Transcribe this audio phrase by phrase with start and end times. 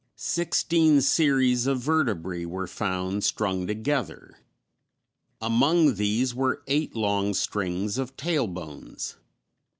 [0.15, 4.39] Sixteen series of vertebræ were found strung together;
[5.39, 9.17] among these were eight long strings of tail bones.